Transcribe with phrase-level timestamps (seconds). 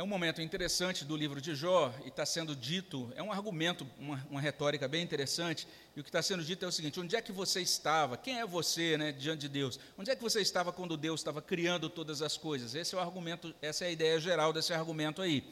[0.00, 3.86] É um momento interessante do livro de Jó e está sendo dito, é um argumento,
[3.98, 7.16] uma, uma, retórica bem interessante, e o que está sendo dito é o seguinte: onde
[7.16, 8.16] é que você estava?
[8.16, 9.78] Quem é você né, diante de Deus?
[9.98, 12.74] Onde é que você estava quando Deus estava criando todas as coisas?
[12.74, 15.44] Esse é o argumento, essa é a ideia geral desse argumento aí.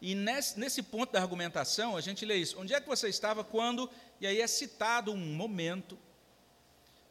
[0.00, 2.58] E nesse, nesse ponto da argumentação, a gente lê isso.
[2.58, 3.88] Onde é que você estava quando,
[4.20, 5.96] e aí é citado um momento,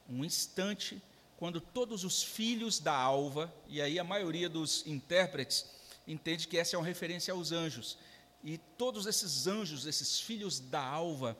[0.09, 1.01] um instante,
[1.37, 6.75] quando todos os filhos da alva, e aí a maioria dos intérpretes entende que essa
[6.75, 7.97] é uma referência aos anjos.
[8.43, 11.37] E todos esses anjos, esses filhos da alva,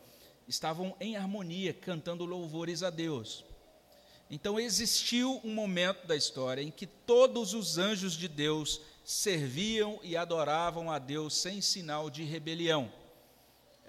[0.47, 3.43] estavam em harmonia, cantando louvores a Deus.
[4.29, 10.15] Então existiu um momento da história em que todos os anjos de Deus serviam e
[10.15, 12.91] adoravam a Deus sem sinal de rebelião.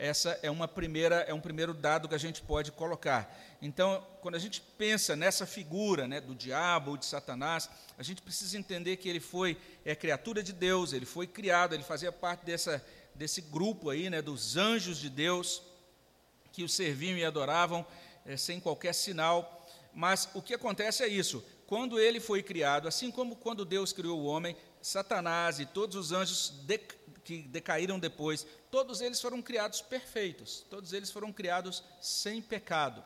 [0.02, 3.32] Essa é uma primeira é um primeiro dado que a gente pode colocar.
[3.62, 8.58] Então, quando a gente pensa nessa figura, né, do diabo, de Satanás, a gente precisa
[8.58, 12.84] entender que ele foi é criatura de Deus, ele foi criado, ele fazia parte dessa
[13.14, 15.62] desse grupo aí, né, dos anjos de Deus
[16.52, 17.86] que o serviam e adoravam
[18.26, 19.64] é, sem qualquer sinal.
[19.94, 24.18] Mas o que acontece é isso: quando ele foi criado, assim como quando Deus criou
[24.18, 26.78] o homem, Satanás e todos os anjos de,
[27.22, 33.04] que decaíram depois, todos eles foram criados perfeitos, todos eles foram criados sem pecado.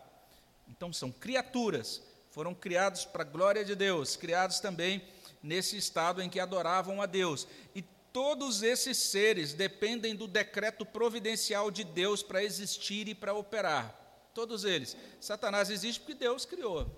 [0.69, 2.00] Então são criaturas,
[2.31, 5.03] foram criados para a glória de Deus, criados também
[5.42, 7.48] nesse estado em que adoravam a Deus.
[7.75, 14.31] E todos esses seres dependem do decreto providencial de Deus para existir e para operar.
[14.33, 14.97] Todos eles.
[15.20, 16.89] Satanás existe porque Deus criou.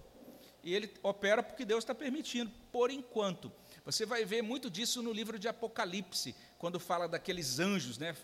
[0.62, 3.50] E ele opera porque Deus está permitindo, por enquanto.
[3.86, 8.14] Você vai ver muito disso no livro de Apocalipse, quando fala daqueles anjos, né?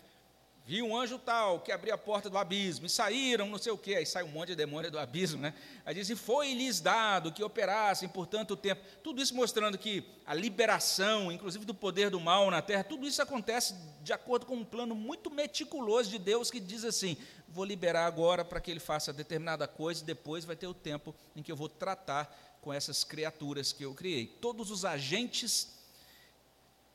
[0.67, 3.77] Vi um anjo tal que abriu a porta do abismo e saíram, não sei o
[3.77, 5.53] quê, aí sai um monte de demônio do abismo, né?
[5.85, 8.81] Aí dizem, foi-lhes dado que operassem por tanto tempo.
[9.03, 13.21] Tudo isso mostrando que a liberação, inclusive do poder do mal na terra, tudo isso
[13.21, 17.15] acontece de acordo com um plano muito meticuloso de Deus que diz assim:
[17.47, 21.13] vou liberar agora para que ele faça determinada coisa e depois vai ter o tempo
[21.35, 24.25] em que eu vou tratar com essas criaturas que eu criei.
[24.41, 25.77] Todos os agentes,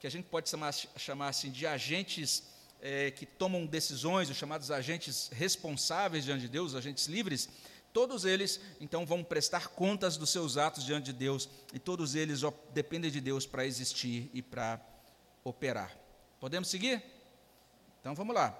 [0.00, 2.49] que a gente pode chamar, chamar assim de agentes
[2.80, 7.48] é, que tomam decisões, os chamados agentes responsáveis diante de Deus, os agentes livres,
[7.92, 12.40] todos eles então vão prestar contas dos seus atos diante de Deus, e todos eles
[12.72, 14.80] dependem de Deus para existir e para
[15.44, 15.96] operar.
[16.38, 17.02] Podemos seguir?
[18.00, 18.56] Então vamos lá.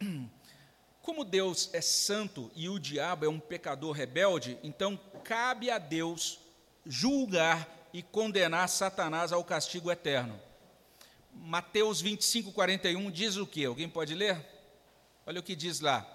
[1.00, 6.40] Como Deus é santo e o diabo é um pecador rebelde, então cabe a Deus
[6.84, 10.38] julgar e condenar Satanás ao castigo eterno.
[11.42, 13.64] Mateus 25, 41 diz o que?
[13.64, 14.44] Alguém pode ler?
[15.26, 16.06] Olha o que diz lá.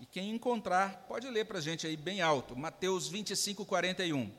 [0.00, 2.56] E quem encontrar, pode ler para a gente aí bem alto.
[2.56, 4.30] Mateus 25, 41.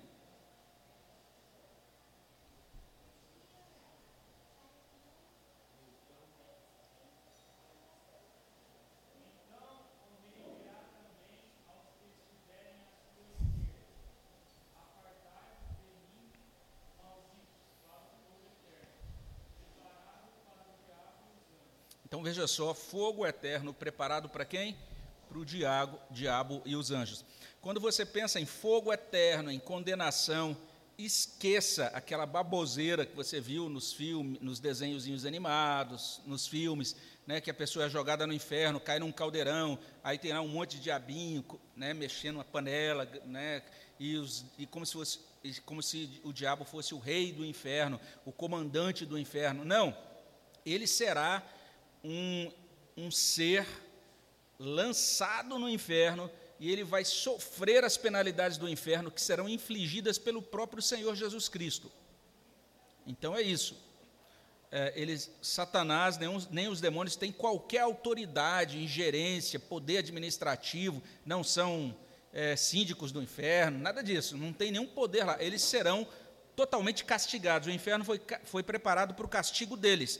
[22.09, 24.75] Então veja só, fogo eterno preparado para quem?
[25.29, 27.23] Para o diabo, diabo e os anjos.
[27.61, 30.57] Quando você pensa em fogo eterno, em condenação,
[30.97, 36.95] esqueça aquela baboseira que você viu nos filmes, nos desenhos animados, nos filmes,
[37.27, 40.47] né, que a pessoa é jogada no inferno, cai num caldeirão, aí tem lá um
[40.47, 43.61] monte de diabinho, né, mexendo uma panela, né,
[43.99, 45.19] e, os, e como, se fosse,
[45.63, 49.63] como se o diabo fosse o rei do inferno, o comandante do inferno.
[49.63, 49.95] Não,
[50.65, 51.43] ele será
[52.03, 52.51] um,
[52.97, 53.65] um ser
[54.57, 56.29] lançado no inferno
[56.59, 61.47] e ele vai sofrer as penalidades do inferno que serão infligidas pelo próprio Senhor Jesus
[61.47, 61.89] Cristo.
[63.07, 63.75] Então é isso.
[64.71, 71.43] É, eles, Satanás, nem os, nem os demônios têm qualquer autoridade, ingerência, poder administrativo, não
[71.43, 71.95] são
[72.31, 75.41] é, síndicos do inferno, nada disso, não tem nenhum poder lá.
[75.41, 76.07] Eles serão
[76.55, 77.67] totalmente castigados.
[77.67, 80.19] O inferno foi, foi preparado para o castigo deles.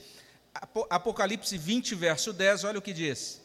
[0.62, 3.42] Apocalipse 20, verso 10, olha o que diz.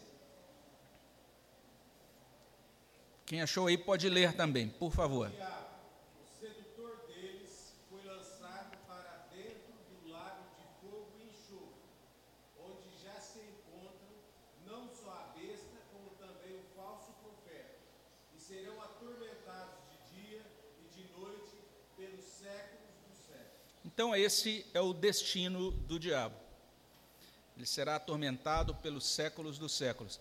[3.25, 5.29] Quem achou aí pode ler também, por favor.
[5.29, 11.89] O sedutor deles foi lançado para dentro do lago de fogo e enxofre,
[12.59, 14.11] onde já se encontram
[14.67, 17.79] não só a besta, como também o falso profeta,
[18.37, 20.43] e serão atormentados de dia
[20.83, 21.57] e de noite
[21.97, 23.85] pelos séculos dos séculos.
[23.85, 26.44] Então, esse é o destino do diabo
[27.57, 30.19] ele será atormentado pelos séculos dos séculos.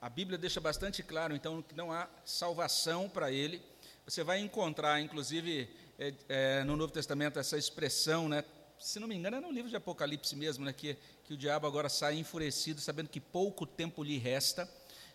[0.00, 3.62] A Bíblia deixa bastante claro, então, que não há salvação para ele.
[4.06, 8.44] Você vai encontrar, inclusive, é, é, no Novo Testamento, essa expressão, né,
[8.78, 11.66] se não me engano, é no livro de Apocalipse mesmo, né, que, que o diabo
[11.66, 14.68] agora sai enfurecido, sabendo que pouco tempo lhe resta,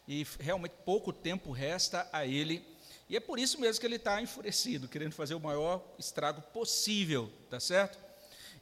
[0.07, 2.65] e realmente pouco tempo resta a ele,
[3.07, 7.31] e é por isso mesmo que ele está enfurecido, querendo fazer o maior estrago possível,
[7.47, 8.08] tá certo?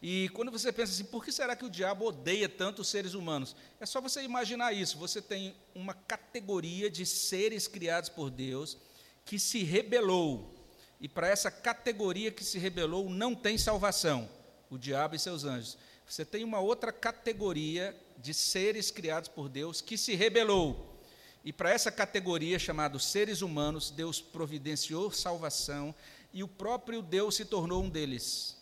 [0.01, 3.13] E quando você pensa assim, por que será que o diabo odeia tanto os seres
[3.13, 3.55] humanos?
[3.79, 4.97] É só você imaginar isso.
[4.97, 8.77] Você tem uma categoria de seres criados por Deus
[9.25, 10.53] que se rebelou.
[10.99, 14.29] E para essa categoria que se rebelou não tem salvação,
[14.69, 15.77] o diabo e seus anjos.
[16.07, 20.95] Você tem uma outra categoria de seres criados por Deus que se rebelou.
[21.43, 25.93] E para essa categoria chamada seres humanos, Deus providenciou salvação
[26.33, 28.56] e o próprio Deus se tornou um deles.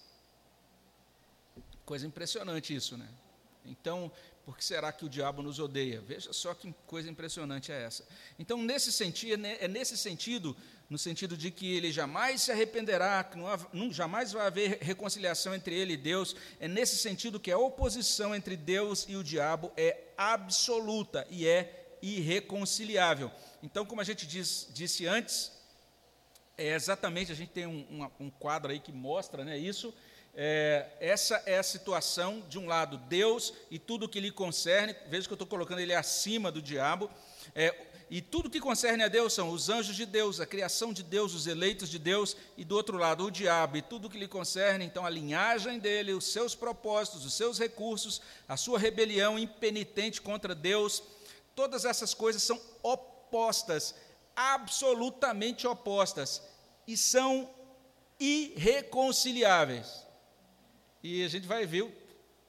[1.86, 3.08] Coisa impressionante isso, né?
[3.64, 4.12] Então,
[4.46, 6.02] por que será que o diabo nos odeia?
[6.02, 8.08] Veja só que coisa impressionante é essa.
[8.38, 10.56] Então, nesse sentido, né, é nesse sentido,
[10.88, 15.56] no sentido de que ele jamais se arrependerá, que não, não, jamais vai haver reconciliação
[15.56, 19.72] entre ele e Deus, é nesse sentido que a oposição entre Deus e o diabo
[19.76, 23.32] é absoluta e é irreconciliável.
[23.64, 25.52] Então, como a gente diz, disse antes,
[26.56, 29.92] é exatamente, a gente tem um, um, um quadro aí que mostra né, isso,
[30.36, 35.28] é, essa é a situação, de um lado, Deus e tudo que lhe concerne, veja
[35.28, 37.10] que eu estou colocando ele acima do diabo,
[37.56, 37.74] é,
[38.10, 41.34] e tudo que concerne a Deus são os anjos de Deus, a criação de Deus,
[41.34, 44.86] os eleitos de Deus, e do outro lado, o diabo e tudo que lhe concerne,
[44.86, 50.54] então a linhagem dele, os seus propósitos, os seus recursos, a sua rebelião impenitente contra
[50.54, 51.02] Deus,
[51.56, 53.96] todas essas coisas são opostas,
[54.36, 56.42] absolutamente opostas,
[56.86, 57.50] e são
[58.20, 60.05] irreconciliáveis.
[61.08, 61.88] E a gente vai ver,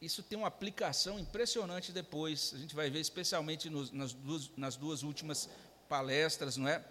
[0.00, 4.76] isso tem uma aplicação impressionante depois, a gente vai ver especialmente nos, nas, duas, nas
[4.76, 5.46] duas últimas
[5.90, 6.82] palestras, não é?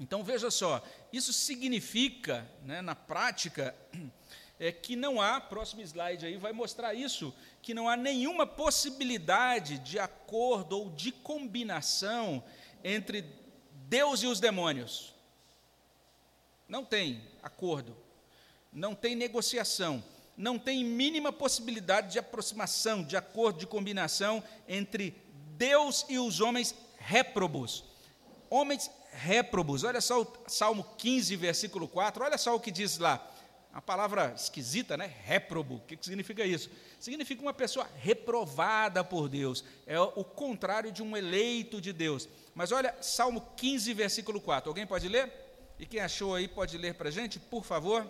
[0.00, 0.82] Então veja só,
[1.12, 3.76] isso significa, né, na prática,
[4.58, 9.78] é que não há, próximo slide aí vai mostrar isso, que não há nenhuma possibilidade
[9.80, 12.42] de acordo ou de combinação
[12.82, 13.26] entre
[13.90, 15.14] Deus e os demônios.
[16.66, 17.94] Não tem acordo,
[18.72, 20.02] não tem negociação
[20.38, 25.20] não tem mínima possibilidade de aproximação, de acordo, de combinação entre
[25.56, 27.84] Deus e os homens réprobos.
[28.48, 29.82] Homens réprobos.
[29.82, 33.34] Olha só o Salmo 15, versículo 4, olha só o que diz lá.
[33.74, 35.12] A palavra esquisita, né?
[35.24, 35.76] Réprobo.
[35.76, 36.70] O que, que significa isso?
[36.98, 39.62] Significa uma pessoa reprovada por Deus.
[39.86, 42.28] É o contrário de um eleito de Deus.
[42.54, 44.70] Mas olha, Salmo 15, versículo 4.
[44.70, 45.30] Alguém pode ler?
[45.78, 48.04] E quem achou aí pode ler para a gente, por favor?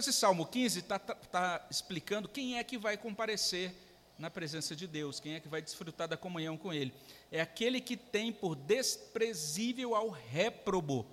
[0.00, 3.72] Esse Salmo 15 está tá, tá explicando quem é que vai comparecer
[4.18, 6.92] na presença de Deus, quem é que vai desfrutar da comunhão com Ele.
[7.30, 11.06] É aquele que tem por desprezível ao réprobo.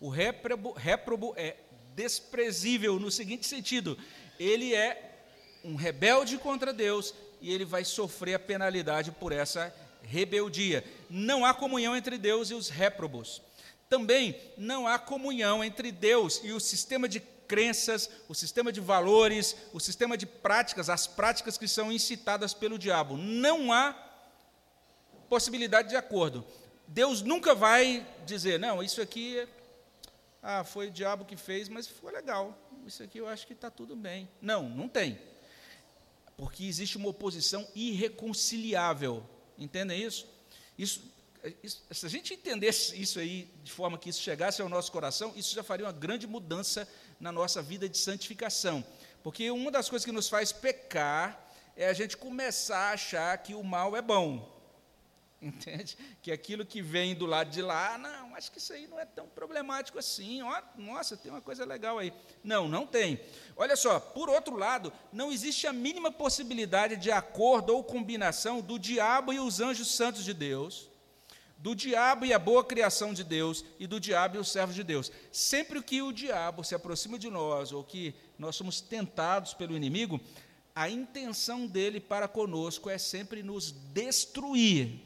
[0.00, 1.56] O réprobo, réprobo é
[1.94, 3.98] desprezível no seguinte sentido:
[4.38, 5.26] ele é
[5.64, 10.84] um rebelde contra Deus e ele vai sofrer a penalidade por essa rebeldia.
[11.08, 13.42] Não há comunhão entre Deus e os réprobos.
[13.88, 19.56] Também não há comunhão entre Deus e o sistema de crenças, o sistema de valores,
[19.72, 23.16] o sistema de práticas, as práticas que são incitadas pelo diabo.
[23.16, 23.92] Não há
[25.28, 26.46] possibilidade de acordo.
[26.86, 29.48] Deus nunca vai dizer, não, isso aqui
[30.40, 32.56] ah, foi o diabo que fez, mas foi legal.
[32.86, 34.28] Isso aqui eu acho que está tudo bem.
[34.40, 35.18] Não, não tem.
[36.36, 39.28] Porque existe uma oposição irreconciliável.
[39.58, 40.24] Entendem isso?
[40.78, 41.02] Isso
[41.62, 45.32] isso, se a gente entendesse isso aí de forma que isso chegasse ao nosso coração,
[45.34, 46.86] isso já faria uma grande mudança
[47.20, 48.84] na nossa vida de santificação.
[49.22, 51.38] Porque uma das coisas que nos faz pecar
[51.76, 54.58] é a gente começar a achar que o mal é bom.
[55.40, 55.96] Entende?
[56.20, 59.06] Que aquilo que vem do lado de lá, não, acho que isso aí não é
[59.06, 60.42] tão problemático assim.
[60.42, 62.12] Ó, nossa, tem uma coisa legal aí.
[62.44, 63.20] Não, não tem.
[63.56, 68.78] Olha só, por outro lado, não existe a mínima possibilidade de acordo ou combinação do
[68.78, 70.89] diabo e os anjos santos de Deus
[71.60, 74.82] do diabo e a boa criação de Deus, e do diabo e os servos de
[74.82, 75.12] Deus.
[75.30, 80.18] Sempre que o diabo se aproxima de nós, ou que nós somos tentados pelo inimigo,
[80.74, 85.00] a intenção dele para conosco é sempre nos destruir.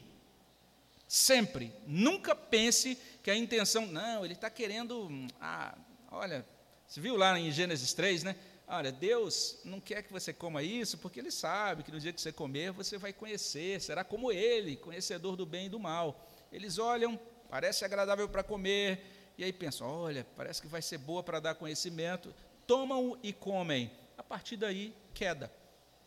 [1.07, 1.73] Sempre.
[1.85, 3.85] Nunca pense que a intenção.
[3.87, 5.09] Não, ele está querendo.
[5.39, 5.77] Ah,
[6.09, 6.45] olha,
[6.87, 8.35] você viu lá em Gênesis 3, né?
[8.67, 12.19] Olha, Deus não quer que você coma isso, porque Ele sabe que no dia que
[12.19, 16.27] você comer, você vai conhecer, será como Ele, conhecedor do bem e do mal.
[16.55, 17.19] Eles olham,
[17.49, 21.55] parece agradável para comer, e aí pensam: olha, parece que vai ser boa para dar
[21.55, 22.33] conhecimento.
[22.65, 23.91] Tomam e comem.
[24.17, 25.51] A partir daí, queda.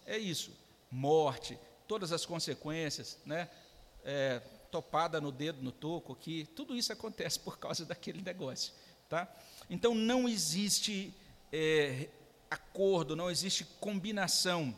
[0.07, 0.51] É isso.
[0.91, 3.51] Morte, todas as consequências, né?
[4.03, 4.41] É,
[4.71, 8.73] topada no dedo, no toco aqui, tudo isso acontece por causa daquele negócio,
[9.07, 9.31] tá?
[9.69, 11.13] Então não existe
[11.53, 12.09] é,
[12.51, 14.75] acordo, não existe combinação.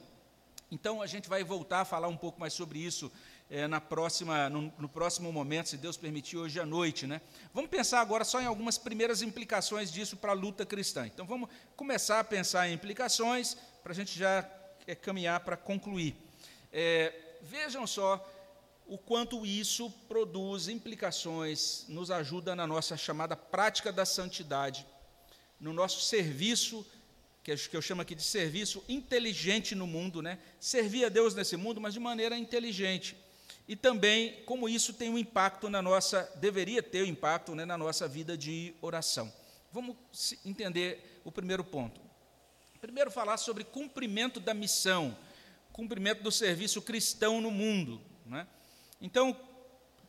[0.68, 3.10] Então a gente vai voltar a falar um pouco mais sobre isso
[3.50, 7.04] é, na próxima, no, no, próximo momento, se Deus permitir, hoje à noite.
[7.04, 7.20] Né?
[7.52, 11.04] Vamos pensar agora só em algumas primeiras implicações disso para a luta cristã.
[11.04, 14.48] Então vamos começar a pensar em implicações para a gente já
[14.86, 16.14] é, caminhar para concluir.
[16.72, 18.24] É, vejam só
[18.86, 24.86] o quanto isso produz implicações, nos ajuda na nossa chamada prática da santidade,
[25.58, 26.86] no nosso serviço
[27.42, 30.38] que eu chamo aqui de serviço inteligente no mundo, né?
[30.60, 33.16] Servir a Deus nesse mundo, mas de maneira inteligente
[33.70, 37.78] e também como isso tem um impacto na nossa, deveria ter um impacto né, na
[37.78, 39.32] nossa vida de oração.
[39.70, 39.94] Vamos
[40.44, 42.00] entender o primeiro ponto.
[42.80, 45.16] Primeiro, falar sobre cumprimento da missão,
[45.72, 48.00] cumprimento do serviço cristão no mundo.
[48.26, 48.44] Né?
[49.00, 49.36] Então,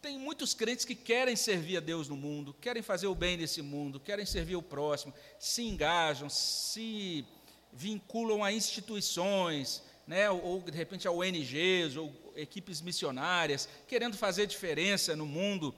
[0.01, 3.61] tem muitos crentes que querem servir a Deus no mundo, querem fazer o bem nesse
[3.61, 7.23] mundo, querem servir o próximo, se engajam, se
[7.71, 15.15] vinculam a instituições, né, ou de repente a ONGs, ou equipes missionárias, querendo fazer diferença
[15.15, 15.73] no mundo.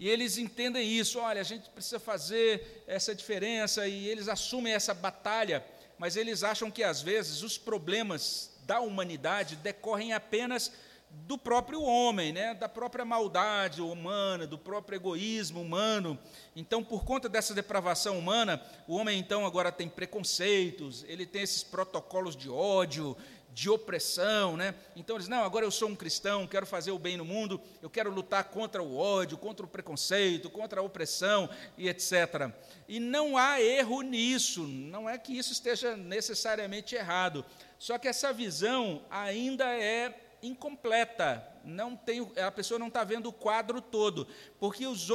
[0.00, 4.92] E eles entendem isso, olha, a gente precisa fazer essa diferença, e eles assumem essa
[4.92, 5.64] batalha,
[5.96, 10.72] mas eles acham que às vezes os problemas da humanidade decorrem apenas
[11.10, 12.54] do próprio homem, né?
[12.54, 16.18] da própria maldade humana, do próprio egoísmo humano.
[16.54, 21.62] Então, por conta dessa depravação humana, o homem então agora tem preconceitos, ele tem esses
[21.62, 23.16] protocolos de ódio,
[23.52, 24.74] de opressão, né?
[24.94, 27.90] Então eles, não, agora eu sou um cristão, quero fazer o bem no mundo, eu
[27.90, 32.52] quero lutar contra o ódio, contra o preconceito, contra a opressão e etc.
[32.86, 37.44] E não há erro nisso, não é que isso esteja necessariamente errado,
[37.78, 43.32] só que essa visão ainda é incompleta, não tem, a pessoa não está vendo o
[43.32, 44.26] quadro todo,
[44.58, 45.08] porque os,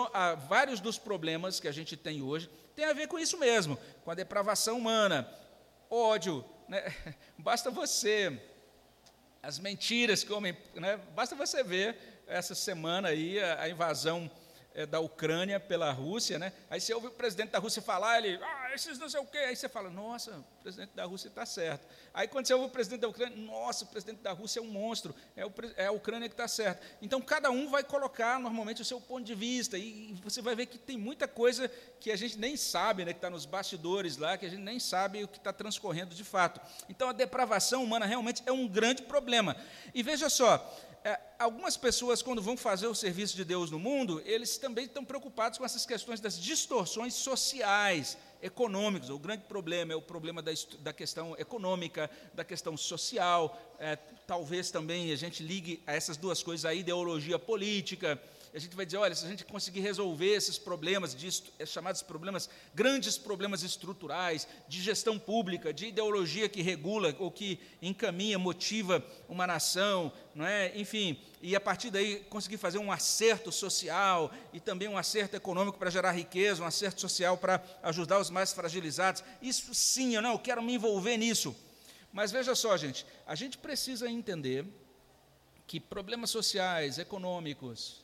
[0.48, 4.12] vários dos problemas que a gente tem hoje tem a ver com isso mesmo, com
[4.12, 5.30] a depravação humana,
[5.90, 6.94] ódio, né?
[7.38, 8.42] Basta você,
[9.42, 10.58] as mentiras que o homem.
[10.74, 10.98] Né?
[11.16, 14.30] Basta você ver essa semana aí a, a invasão
[14.74, 16.52] é, da Ucrânia pela Rússia, né?
[16.70, 19.38] Aí você ouve o presidente da Rússia falar, ele, ah, esses não sei o quê.
[19.38, 21.88] Aí você fala, nossa, o presidente da Rússia está certo.
[22.14, 24.68] Aí quando você ouve o presidente da Ucrânia, nossa, o presidente da Rússia é um
[24.68, 26.86] monstro, é, o, é a Ucrânia que está certo.
[27.02, 30.66] Então cada um vai colocar normalmente o seu ponto de vista, e você vai ver
[30.66, 34.38] que tem muita coisa que a gente nem sabe, né, que está nos bastidores lá,
[34.38, 36.60] que a gente nem sabe o que está transcorrendo de fato.
[36.90, 39.56] Então a depravação humana realmente é um grande problema.
[39.94, 40.58] E veja só,
[41.38, 45.58] algumas pessoas, quando vão fazer o serviço de Deus no mundo, eles também estão preocupados
[45.58, 49.10] com essas questões das distorções sociais, econômicas.
[49.10, 53.58] O grande problema é o problema da, da questão econômica, da questão social.
[53.80, 53.96] É,
[54.28, 58.22] talvez também a gente ligue a essas duas coisas a ideologia política
[58.54, 62.04] a gente vai dizer, olha, se a gente conseguir resolver esses problemas, de, é chamados
[62.04, 69.04] problemas, grandes problemas estruturais, de gestão pública, de ideologia que regula ou que encaminha, motiva
[69.28, 70.72] uma nação, não é?
[70.78, 75.80] enfim, e a partir daí conseguir fazer um acerto social e também um acerto econômico
[75.80, 80.34] para gerar riqueza, um acerto social para ajudar os mais fragilizados, isso sim, eu não
[80.34, 81.56] eu quero me envolver nisso.
[82.12, 84.64] Mas veja só, gente, a gente precisa entender
[85.66, 88.03] que problemas sociais, econômicos,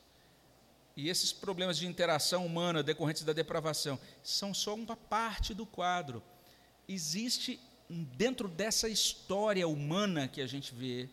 [0.99, 6.21] e esses problemas de interação humana decorrentes da depravação são só uma parte do quadro.
[6.89, 7.57] Existe
[7.89, 11.09] dentro dessa história humana que a gente vê,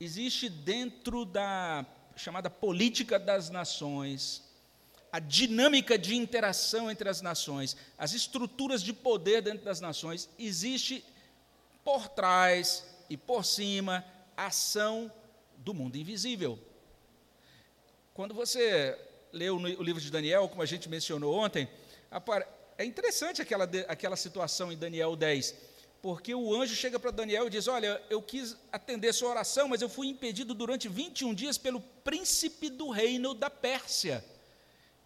[0.00, 4.42] existe dentro da chamada política das nações,
[5.12, 11.04] a dinâmica de interação entre as nações, as estruturas de poder dentro das nações, existe
[11.84, 14.04] por trás e por cima
[14.36, 15.08] ação
[15.58, 16.58] do mundo invisível.
[18.14, 18.96] Quando você
[19.32, 21.68] lê o livro de Daniel, como a gente mencionou ontem,
[22.78, 25.52] é interessante aquela, aquela situação em Daniel 10,
[26.00, 29.82] porque o anjo chega para Daniel e diz: Olha, eu quis atender sua oração, mas
[29.82, 34.24] eu fui impedido durante 21 dias pelo príncipe do reino da Pérsia.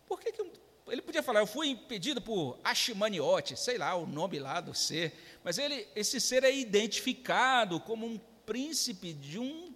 [0.07, 0.43] Por que, que
[0.89, 5.15] ele podia falar, eu fui impedido por Ashmaniote, sei lá, o nome lá do ser,
[5.43, 9.73] mas ele, esse ser é identificado como um príncipe de um,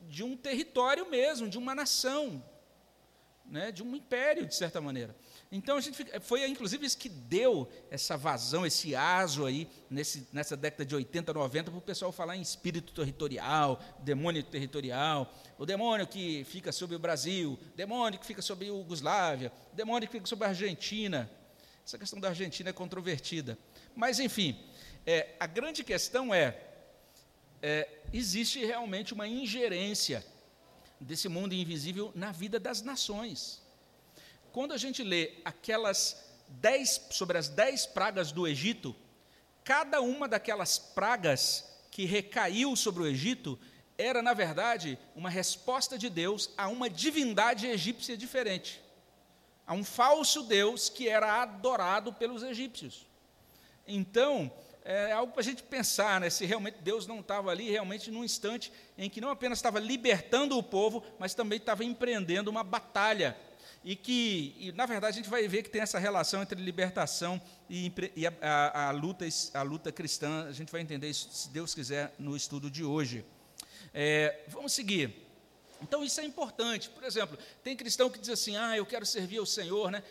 [0.00, 2.42] de um território mesmo, de uma nação,
[3.44, 5.14] né, de um império, de certa maneira.
[5.52, 10.26] Então, a gente fica, foi inclusive isso que deu essa vazão, esse aso aí, nesse,
[10.32, 15.66] nessa década de 80, 90, para o pessoal falar em espírito territorial, demônio territorial, o
[15.66, 20.26] demônio que fica sobre o Brasil, demônio que fica sobre a Yugoslávia, demônio que fica
[20.26, 21.30] sobre a Argentina.
[21.86, 23.58] Essa questão da Argentina é controvertida.
[23.94, 24.58] Mas, enfim,
[25.06, 26.58] é, a grande questão é,
[27.62, 30.24] é, existe realmente uma ingerência
[31.04, 33.62] desse mundo invisível na vida das nações.
[34.52, 38.94] Quando a gente lê aquelas dez, sobre as dez pragas do Egito,
[39.62, 43.58] cada uma daquelas pragas que recaiu sobre o Egito
[43.96, 48.80] era, na verdade, uma resposta de Deus a uma divindade egípcia diferente,
[49.66, 53.06] a um falso Deus que era adorado pelos egípcios.
[53.86, 54.50] Então,
[54.84, 58.22] é algo para a gente pensar, né, se realmente Deus não estava ali, realmente num
[58.22, 63.36] instante em que não apenas estava libertando o povo, mas também estava empreendendo uma batalha.
[63.82, 67.40] E que, e, na verdade, a gente vai ver que tem essa relação entre libertação
[67.68, 70.46] e, e a, a, a, luta, a luta cristã.
[70.48, 73.26] A gente vai entender isso, se Deus quiser, no estudo de hoje.
[73.92, 75.26] É, vamos seguir.
[75.82, 76.88] Então isso é importante.
[76.88, 80.02] Por exemplo, tem cristão que diz assim: "Ah, eu quero servir ao Senhor", né?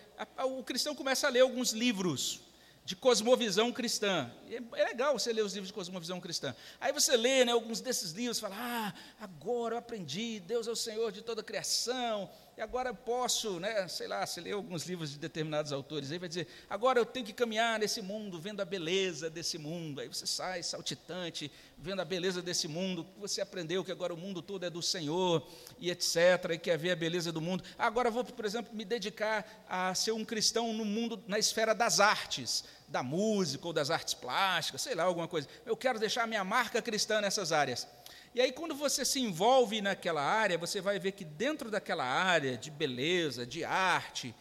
[0.45, 2.41] O cristão começa a ler alguns livros
[2.85, 4.29] de cosmovisão cristã.
[4.49, 6.53] É, é legal você ler os livros de cosmovisão cristã.
[6.81, 10.75] Aí você lê né, alguns desses livros fala: Ah, agora eu aprendi, Deus é o
[10.75, 14.85] Senhor de toda a criação, e agora eu posso, né, sei lá, você lê alguns
[14.85, 18.61] livros de determinados autores, aí vai dizer: Agora eu tenho que caminhar nesse mundo, vendo
[18.61, 20.01] a beleza desse mundo.
[20.01, 21.49] Aí você sai saltitante,
[21.83, 25.45] vendo a beleza desse mundo, você aprendeu que agora o mundo todo é do Senhor,
[25.77, 27.61] e etc., e quer ver a beleza do mundo.
[27.77, 31.99] Agora vou, por exemplo, me dedicar a ser um cristão no mundo, na esfera das
[31.99, 35.45] artes da música ou das artes plásticas, sei lá, alguma coisa.
[35.65, 37.85] Eu quero deixar minha marca cristã nessas áreas.
[38.33, 42.57] E aí, quando você se envolve naquela área, você vai ver que dentro daquela área
[42.57, 44.33] de beleza, de arte,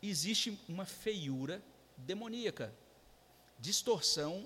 [0.00, 1.60] existe uma feiura
[1.96, 2.72] demoníaca,
[3.58, 4.44] distorção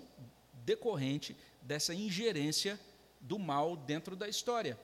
[0.65, 1.37] decorrente
[1.71, 2.81] dessa ingerência
[3.21, 4.77] do mal dentro da história.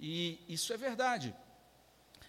[0.00, 1.34] E isso é verdade.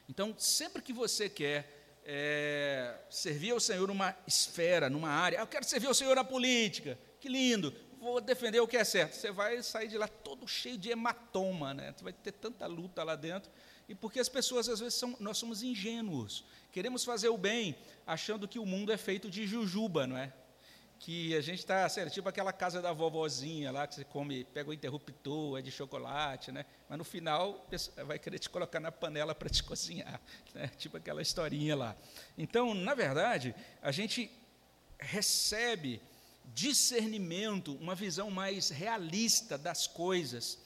[0.09, 5.39] Então, sempre que você quer é, servir ao Senhor numa esfera, numa área.
[5.39, 6.99] Ah, eu quero servir ao Senhor na política.
[7.21, 7.73] Que lindo.
[8.01, 9.13] Vou defender o que é certo.
[9.15, 11.93] Você vai sair de lá todo cheio de hematoma, né?
[11.95, 13.49] Você vai ter tanta luta lá dentro.
[13.87, 16.43] E porque as pessoas às vezes são, nós somos ingênuos.
[16.73, 20.33] Queremos fazer o bem, achando que o mundo é feito de jujuba, não é?
[20.99, 24.69] Que a gente está, assim, tipo aquela casa da vovozinha lá, que você come, pega
[24.69, 26.65] o interruptor, é de chocolate, né?
[26.89, 27.65] Mas no final
[28.05, 30.19] vai querer te colocar na panela para te cozinhar,
[30.53, 30.67] né?
[30.77, 31.95] Tipo aquela historinha lá.
[32.37, 34.29] Então, na verdade, a gente
[34.99, 36.01] recebe
[36.53, 40.59] discernimento, uma visão mais realista das coisas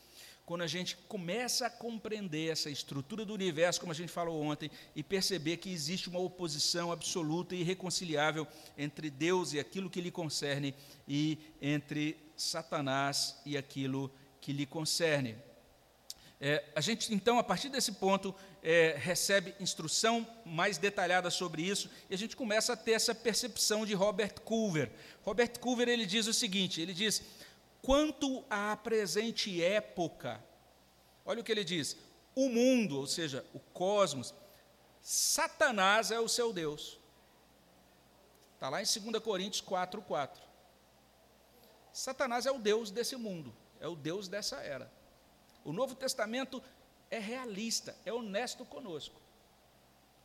[0.45, 4.69] quando a gente começa a compreender essa estrutura do universo, como a gente falou ontem,
[4.95, 8.45] e perceber que existe uma oposição absoluta e irreconciliável
[8.77, 10.75] entre Deus e aquilo que lhe concerne,
[11.07, 15.37] e entre Satanás e aquilo que lhe concerne.
[16.45, 21.89] É, a gente, então, a partir desse ponto, é, recebe instrução mais detalhada sobre isso,
[22.09, 24.91] e a gente começa a ter essa percepção de Robert Culver.
[25.21, 27.23] Robert Culver ele diz o seguinte: ele diz
[27.83, 30.43] quanto à presente época.
[31.23, 31.95] Olha o que ele diz:
[32.33, 34.33] o mundo, ou seja, o cosmos,
[35.01, 36.97] Satanás é o seu Deus.
[38.55, 40.41] Está lá em 2 Coríntios 4, 4.
[41.91, 44.91] Satanás é o Deus desse mundo, é o Deus dessa era.
[45.63, 46.63] O Novo Testamento
[47.11, 49.21] é realista, é honesto conosco.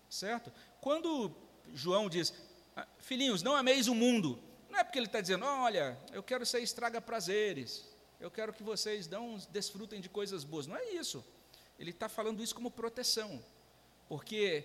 [0.09, 0.51] Certo?
[0.81, 1.35] Quando
[1.75, 2.33] João diz,
[2.75, 4.40] ah, filhinhos, não ameis o mundo,
[4.79, 7.85] não é porque ele está dizendo, olha, eu quero ser estraga prazeres,
[8.21, 10.69] eu quero que vocês não desfrutem de coisas boas.
[10.69, 11.25] Não é isso.
[11.77, 13.43] Ele está falando isso como proteção.
[14.09, 14.64] Porque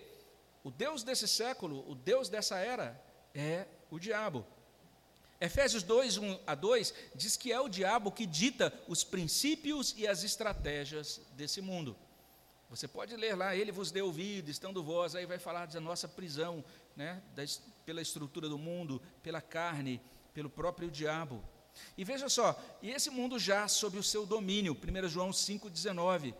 [0.62, 3.00] o Deus desse século, o Deus dessa era,
[3.34, 4.46] é o diabo.
[5.40, 10.06] Efésios 2, 1 a 2 diz que é o diabo que dita os princípios e
[10.06, 11.96] as estratégias desse mundo.
[12.68, 16.08] Você pode ler lá, ele vos deu ouvido, estando vós, aí vai falar da nossa
[16.08, 16.64] prisão,
[16.96, 17.42] né, da,
[17.84, 20.00] pela estrutura do mundo, pela carne,
[20.32, 21.44] pelo próprio diabo.
[21.96, 26.34] E veja só, e esse mundo já sob o seu domínio, 1 João 5,19.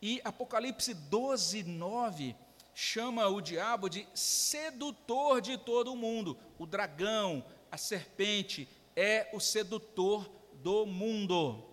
[0.00, 2.36] E Apocalipse 12, 9
[2.74, 6.38] chama o diabo de sedutor de todo o mundo.
[6.58, 10.30] O dragão, a serpente, é o sedutor
[10.62, 11.64] do mundo.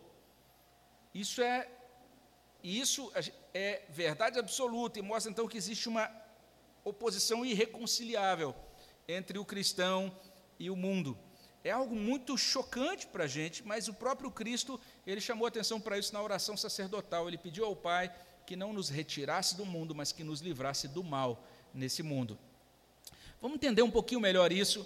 [1.13, 1.69] Isso é
[2.63, 3.11] isso
[3.53, 6.09] é verdade absoluta e mostra então que existe uma
[6.83, 8.55] oposição irreconciliável
[9.07, 10.15] entre o cristão
[10.57, 11.17] e o mundo.
[11.63, 15.97] É algo muito chocante para a gente, mas o próprio Cristo, ele chamou atenção para
[15.97, 17.27] isso na oração sacerdotal.
[17.27, 18.13] Ele pediu ao Pai
[18.45, 21.41] que não nos retirasse do mundo, mas que nos livrasse do mal
[21.73, 22.37] nesse mundo.
[23.41, 24.85] Vamos entender um pouquinho melhor isso,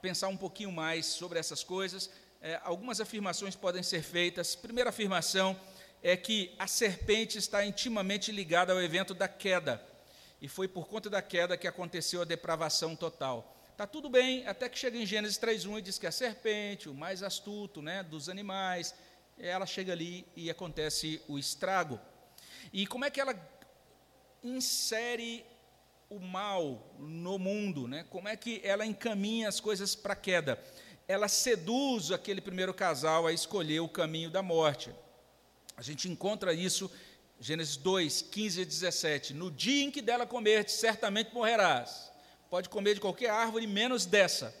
[0.00, 2.10] pensar um pouquinho mais sobre essas coisas.
[2.40, 4.54] É, algumas afirmações podem ser feitas.
[4.54, 5.58] Primeira afirmação
[6.04, 9.82] é que a serpente está intimamente ligada ao evento da queda.
[10.38, 13.56] E foi por conta da queda que aconteceu a depravação total.
[13.72, 16.94] Está tudo bem, até que chega em Gênesis 3.1 e diz que a serpente, o
[16.94, 18.94] mais astuto né, dos animais,
[19.38, 21.98] ela chega ali e acontece o estrago.
[22.70, 23.34] E como é que ela
[24.42, 25.42] insere
[26.10, 28.04] o mal no mundo, né?
[28.10, 30.62] Como é que ela encaminha as coisas para a queda?
[31.08, 34.92] Ela seduz aquele primeiro casal a escolher o caminho da morte.
[35.76, 36.90] A gente encontra isso
[37.40, 39.34] Gênesis 2, 15 e 17.
[39.34, 42.10] No dia em que dela comer, certamente morrerás.
[42.48, 44.54] Pode comer de qualquer árvore, menos dessa.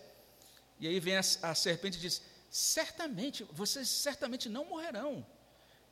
[0.80, 5.24] E aí vem a, a serpente e diz: certamente, vocês certamente não morrerão.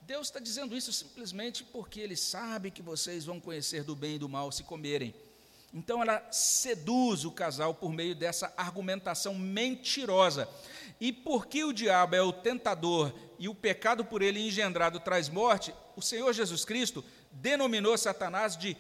[0.03, 4.19] Deus está dizendo isso simplesmente porque Ele sabe que vocês vão conhecer do bem e
[4.19, 5.15] do mal se comerem.
[5.73, 10.49] Então ela seduz o casal por meio dessa argumentação mentirosa.
[11.01, 15.75] E porque o diabo é o tentador e o pecado por ele engendrado traz morte,
[15.97, 18.77] o Senhor Jesus Cristo denominou Satanás de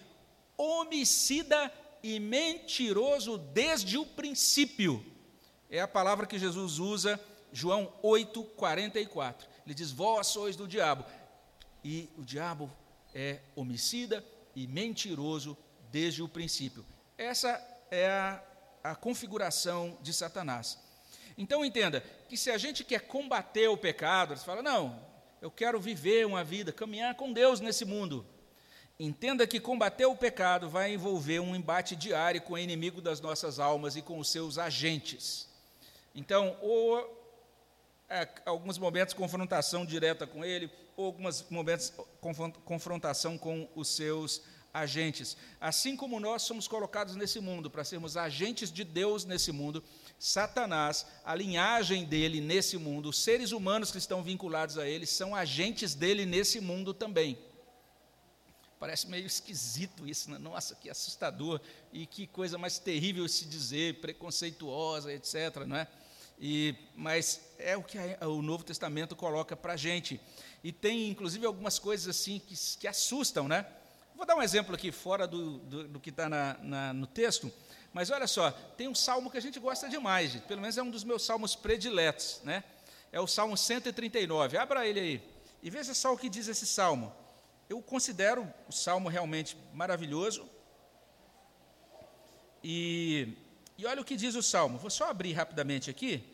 [0.56, 5.04] homicida e mentiroso desde o princípio.
[5.70, 7.18] É a palavra que Jesus usa,
[7.50, 9.48] João 8, 44.
[9.64, 11.04] Ele diz: Vós sois do diabo.
[11.82, 12.70] E o diabo
[13.14, 14.24] é homicida
[14.54, 15.56] e mentiroso
[15.92, 16.84] desde o princípio.
[17.18, 18.42] Essa é a,
[18.82, 20.78] a configuração de Satanás.
[21.36, 24.98] Então entenda que se a gente quer combater o pecado, você fala, não,
[25.40, 28.26] eu quero viver uma vida, caminhar com Deus nesse mundo.
[28.98, 33.58] Entenda que combater o pecado vai envolver um embate diário com o inimigo das nossas
[33.58, 35.48] almas e com os seus agentes.
[36.14, 37.20] Então, ou
[38.08, 41.92] é, alguns momentos confrontação direta com ele, ou alguns momentos
[42.64, 45.36] confrontação com os seus agentes.
[45.60, 49.82] Assim como nós somos colocados nesse mundo para sermos agentes de Deus nesse mundo,
[50.18, 55.34] Satanás, a linhagem dele nesse mundo, os seres humanos que estão vinculados a ele, são
[55.34, 57.38] agentes dele nesse mundo também.
[58.78, 60.38] Parece meio esquisito isso, né?
[60.38, 61.60] nossa, que assustador
[61.92, 65.64] e que coisa mais terrível se dizer, preconceituosa, etc.
[65.66, 65.86] Não é?
[66.40, 70.20] E, mas é o que a, o Novo Testamento coloca para a gente.
[70.64, 73.64] E tem, inclusive, algumas coisas assim que, que assustam, né?
[74.22, 76.28] Vou dar um exemplo aqui, fora do, do, do que está
[76.94, 77.52] no texto,
[77.92, 80.82] mas olha só, tem um salmo que a gente gosta demais, gente, pelo menos é
[80.84, 82.62] um dos meus salmos prediletos, né?
[83.10, 84.56] É o Salmo 139.
[84.56, 85.20] Abra ele aí
[85.60, 87.12] e veja só o que diz esse salmo.
[87.68, 90.48] Eu considero o salmo realmente maravilhoso.
[92.62, 93.36] E,
[93.76, 94.78] e olha o que diz o salmo.
[94.78, 96.24] Vou só abrir rapidamente aqui.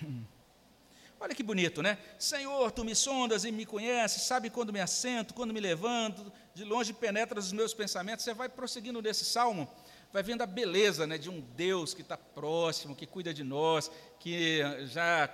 [1.22, 1.98] Olha que bonito, né?
[2.18, 6.64] Senhor, tu me sondas e me conheces, sabe quando me assento, quando me levanto, de
[6.64, 8.24] longe penetras os meus pensamentos.
[8.24, 9.70] Você vai prosseguindo nesse salmo,
[10.12, 13.88] vai vendo a beleza né, de um Deus que está próximo, que cuida de nós,
[14.18, 15.28] que já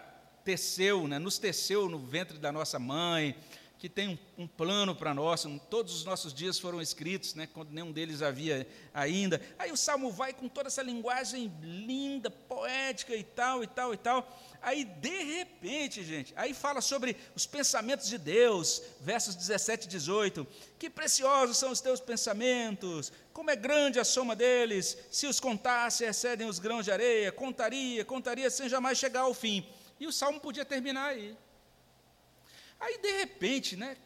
[0.45, 3.35] teceu, né, nos teceu no ventre da nossa mãe,
[3.79, 7.71] que tem um, um plano para nós, todos os nossos dias foram escritos, né, quando
[7.71, 9.41] nenhum deles havia ainda.
[9.59, 13.97] Aí o salmo vai com toda essa linguagem linda, poética e tal, e tal, e
[13.97, 14.48] tal.
[14.61, 20.47] Aí, de repente, gente, aí fala sobre os pensamentos de Deus, versos 17 e 18.
[20.79, 24.99] Que preciosos são os teus pensamentos, como é grande a soma deles.
[25.11, 27.31] Se os contasse, excedem os grãos de areia.
[27.31, 29.67] Contaria, contaria sem jamais chegar ao fim.
[30.01, 31.37] E o salmo podia terminar aí.
[32.81, 33.97] Aí, de repente, né,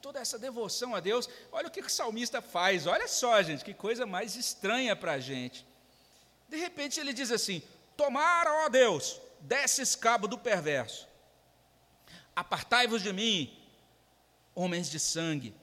[0.00, 3.74] toda essa devoção a Deus, olha o que o salmista faz, olha só, gente, que
[3.74, 5.66] coisa mais estranha para a gente.
[6.48, 7.62] De repente ele diz assim:
[7.96, 11.06] Tomara, ó Deus, desses cabo do perverso.
[12.34, 13.56] Apartai-vos de mim,
[14.54, 15.54] homens de sangue.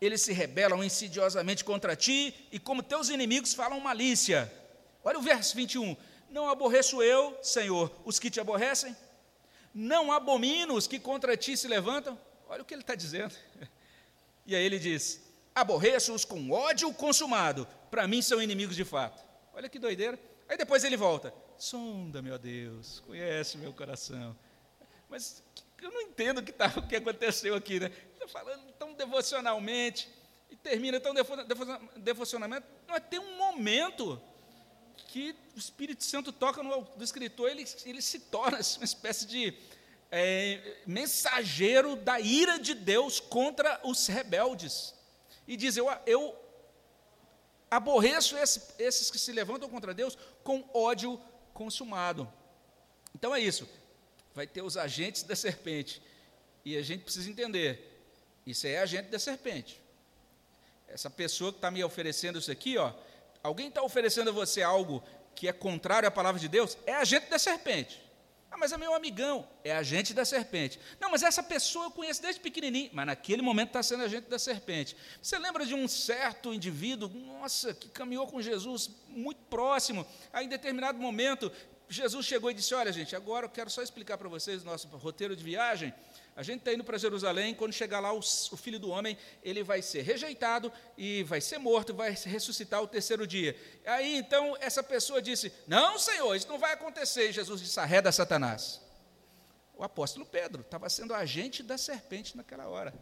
[0.00, 4.52] Eles se rebelam insidiosamente contra ti e, como teus inimigos, falam malícia.
[5.02, 5.96] Olha o verso 21.
[6.30, 8.96] Não aborreço eu, Senhor, os que te aborrecem?
[9.74, 12.18] Não abomino os que contra ti se levantam.
[12.48, 13.34] Olha o que ele está dizendo.
[14.46, 15.20] E aí ele diz:
[15.54, 19.22] Aborreço-os com ódio consumado, para mim são inimigos de fato.
[19.52, 20.18] Olha que doideira.
[20.48, 24.36] Aí depois ele volta: Sonda, meu Deus, conhece meu coração.
[25.08, 25.42] Mas
[25.82, 27.90] eu não entendo o que, tá, o que aconteceu aqui, né?
[28.14, 30.08] Está falando tão devocionalmente
[30.50, 31.12] e termina tão
[31.96, 32.66] devocionalmente.
[32.86, 34.20] Não é ter um momento
[35.08, 39.54] que o Espírito Santo toca no do escritor, ele, ele se torna uma espécie de
[40.10, 44.94] é, mensageiro da ira de Deus contra os rebeldes.
[45.46, 46.36] E diz: Eu, eu
[47.70, 51.20] aborreço esse, esses que se levantam contra Deus com ódio
[51.58, 52.32] consumado.
[53.12, 53.68] Então é isso.
[54.32, 56.00] Vai ter os agentes da serpente.
[56.64, 58.00] E a gente precisa entender:
[58.46, 59.80] isso é agente da serpente.
[60.86, 62.92] Essa pessoa que está me oferecendo isso aqui, ó,
[63.42, 65.02] alguém está oferecendo a você algo
[65.34, 68.00] que é contrário à palavra de Deus, é agente da serpente.
[68.50, 70.80] Ah, mas é meu amigão, é agente da serpente.
[70.98, 74.38] Não, mas essa pessoa eu conheço desde pequenininho, mas naquele momento está sendo agente da
[74.38, 74.96] serpente.
[75.22, 80.48] Você lembra de um certo indivíduo, nossa, que caminhou com Jesus muito próximo, aí em
[80.48, 81.52] determinado momento
[81.88, 84.88] Jesus chegou e disse: Olha, gente, agora eu quero só explicar para vocês o nosso
[84.88, 85.92] roteiro de viagem.
[86.38, 89.82] A gente está indo para Jerusalém, quando chegar lá, o, filho do homem, ele vai
[89.82, 93.56] ser rejeitado e vai ser morto, vai ressuscitar o terceiro dia.
[93.84, 97.32] Aí então essa pessoa disse: Não, Senhor, isso não vai acontecer.
[97.32, 98.80] Jesus disse: Arreda Satanás.
[99.74, 102.94] O apóstolo Pedro estava sendo agente da serpente naquela hora.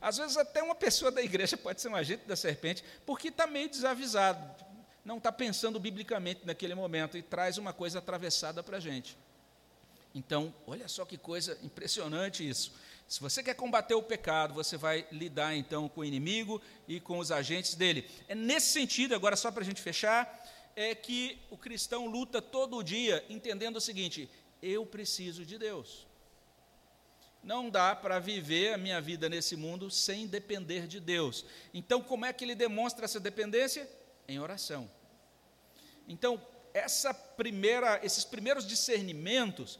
[0.00, 3.46] Às vezes, até uma pessoa da igreja pode ser um agente da serpente, porque está
[3.46, 4.44] meio desavisado,
[5.04, 9.16] não está pensando biblicamente naquele momento e traz uma coisa atravessada para a gente.
[10.16, 12.72] Então, olha só que coisa impressionante isso.
[13.06, 17.18] Se você quer combater o pecado, você vai lidar então com o inimigo e com
[17.18, 18.08] os agentes dele.
[18.26, 20.26] É nesse sentido, agora só para a gente fechar,
[20.74, 24.26] é que o cristão luta todo dia entendendo o seguinte:
[24.62, 26.06] eu preciso de Deus.
[27.42, 31.44] Não dá para viver a minha vida nesse mundo sem depender de Deus.
[31.74, 33.86] Então, como é que ele demonstra essa dependência?
[34.26, 34.90] Em oração.
[36.08, 36.42] Então,
[36.76, 39.78] essa primeira, esses primeiros discernimentos,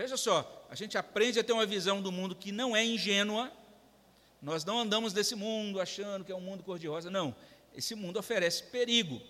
[0.00, 3.52] veja só, a gente aprende a ter uma visão do mundo que não é ingênua.
[4.40, 7.36] Nós não andamos nesse mundo achando que é um mundo cor-de-rosa, não.
[7.74, 9.20] Esse mundo oferece perigo.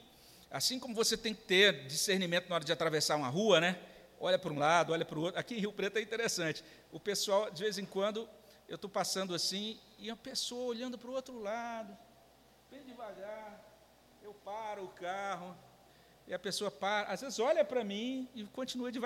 [0.49, 3.81] Assim como você tem que ter discernimento na hora de atravessar uma rua, né?
[4.21, 5.41] Olha para um lado, olha para o outro.
[5.41, 6.63] Aqui em Rio Preto é interessante.
[6.93, 8.29] O pessoal, de vez em quando,
[8.69, 11.99] eu estou passando assim, e a pessoa olhando para o outro lado,
[12.71, 13.61] bem devagar.
[14.23, 15.57] Eu paro o carro,
[16.31, 18.99] e a pessoa para, às vezes olha para mim e continua devagar.